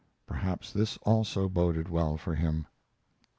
[0.25, 2.65] Perhaps this also boded well for him.